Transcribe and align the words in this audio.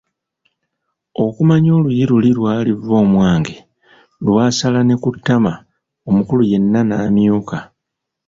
Okumanya 1.25 1.71
oluyi 1.77 2.03
luli 2.09 2.29
lwali'vvoomwange', 2.37 3.57
lwasala 4.25 4.79
ne 4.83 4.95
ku 5.03 5.09
ttama 5.15 5.53
omukulu 6.07 6.43
yenna 6.51 6.79
n’amyuka. 6.85 7.57